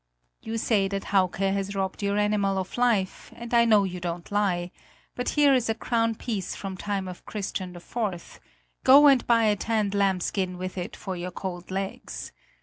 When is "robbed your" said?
1.75-2.17